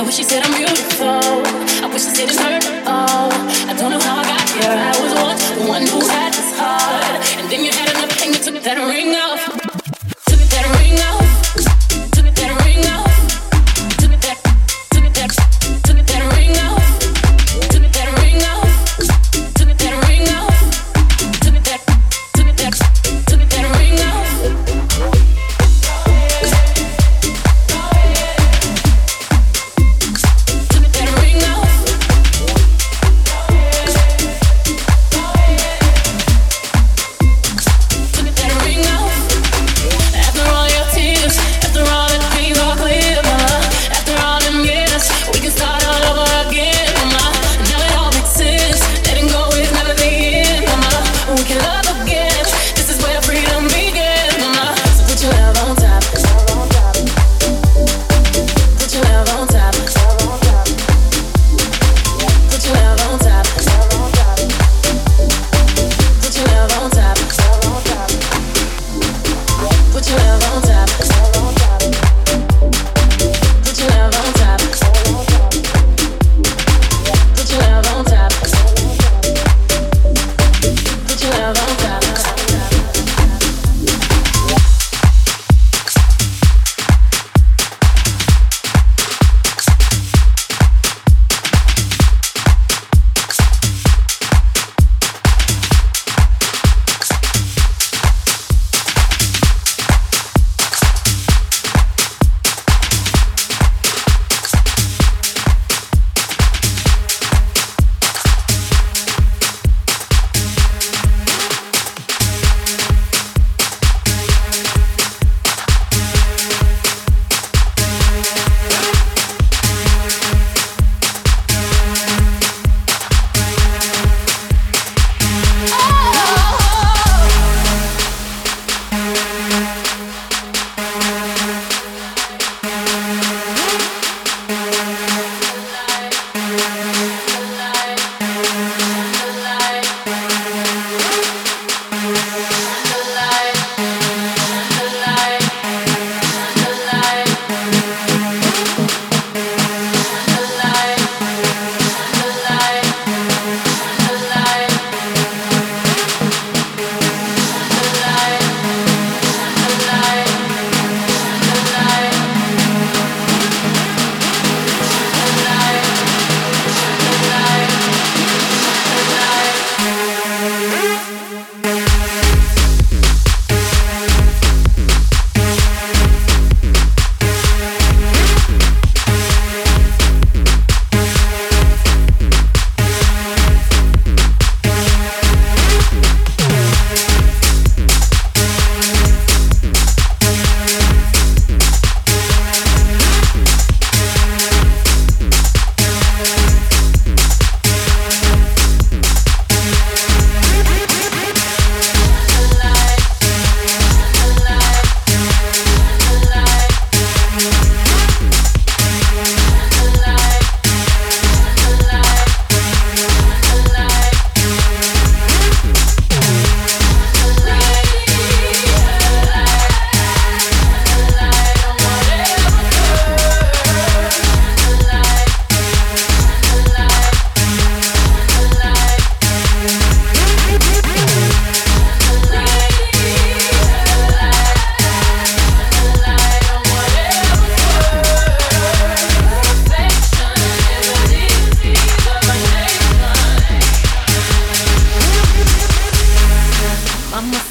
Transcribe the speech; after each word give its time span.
I 0.00 0.02
wish 0.02 0.16
she 0.16 0.22
said 0.22 0.42
I'm 0.42 0.56
beautiful. 0.56 1.44
I 1.84 1.86
wish 1.92 2.04
she 2.04 2.10
said 2.16 2.30
it's 2.30 2.40
her. 2.40 2.58
Oh, 2.86 3.28
I 3.68 3.74
don't 3.76 3.90
know 3.90 4.00
how 4.00 4.16
I 4.16 4.24
got 4.24 4.48
here. 4.48 4.72
I 4.72 4.96
was 4.96 5.12
once 5.20 5.50
the 5.50 5.68
one 5.68 5.84
who 5.84 6.00
had 6.08 6.32
this 6.32 6.56
heart, 6.58 7.20
and 7.36 7.50
then 7.52 7.62
you 7.62 7.70
had 7.70 7.90
enough, 7.90 8.22
and 8.24 8.34
you 8.34 8.40
took 8.40 8.64
that 8.64 8.78
ring 8.78 9.14
off. 9.14 9.49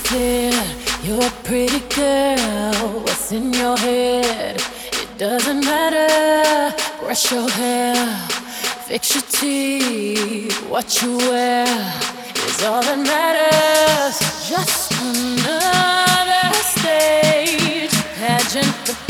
clear, 0.10 0.52
you're 1.04 1.24
a 1.24 1.30
pretty 1.44 1.82
girl. 1.94 3.02
What's 3.04 3.32
in 3.32 3.54
your 3.54 3.78
head? 3.78 4.56
It 5.02 5.10
doesn't 5.20 5.64
matter. 5.64 6.76
Brush 7.00 7.32
your 7.32 7.48
hair, 7.48 7.96
fix 8.88 9.14
your 9.14 9.24
teeth. 9.30 10.68
What 10.68 11.02
you 11.02 11.18
wear 11.18 11.68
is 12.48 12.64
all 12.64 12.82
that 12.82 13.00
matters. 13.14 14.18
Just 14.50 14.92
another 14.94 16.54
stage 16.74 17.94
pageant. 18.18 19.09